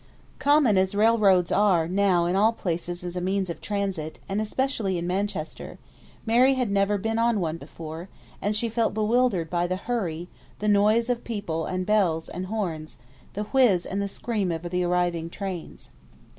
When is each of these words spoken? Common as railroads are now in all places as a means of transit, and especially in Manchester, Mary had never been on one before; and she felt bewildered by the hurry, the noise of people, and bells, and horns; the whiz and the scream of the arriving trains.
Common 0.39 0.79
as 0.79 0.95
railroads 0.95 1.51
are 1.51 1.87
now 1.87 2.25
in 2.25 2.35
all 2.35 2.53
places 2.53 3.03
as 3.03 3.15
a 3.15 3.21
means 3.21 3.51
of 3.51 3.61
transit, 3.61 4.17
and 4.27 4.41
especially 4.41 4.97
in 4.97 5.05
Manchester, 5.05 5.77
Mary 6.25 6.55
had 6.55 6.71
never 6.71 6.97
been 6.97 7.19
on 7.19 7.39
one 7.39 7.57
before; 7.57 8.09
and 8.41 8.55
she 8.55 8.67
felt 8.67 8.95
bewildered 8.95 9.47
by 9.47 9.67
the 9.67 9.75
hurry, 9.75 10.27
the 10.57 10.67
noise 10.67 11.07
of 11.07 11.23
people, 11.23 11.67
and 11.67 11.85
bells, 11.85 12.29
and 12.29 12.47
horns; 12.47 12.97
the 13.33 13.43
whiz 13.53 13.85
and 13.85 14.01
the 14.01 14.07
scream 14.07 14.51
of 14.51 14.63
the 14.71 14.83
arriving 14.83 15.29
trains. 15.29 15.91